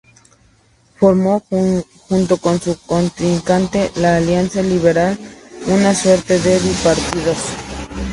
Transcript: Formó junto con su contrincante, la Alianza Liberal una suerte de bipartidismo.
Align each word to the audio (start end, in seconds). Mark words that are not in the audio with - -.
Formó 0.95 1.41
junto 2.09 2.37
con 2.37 2.59
su 2.59 2.75
contrincante, 2.87 3.91
la 3.97 4.15
Alianza 4.15 4.63
Liberal 4.63 5.15
una 5.67 5.93
suerte 5.93 6.39
de 6.39 6.57
bipartidismo. 6.57 7.37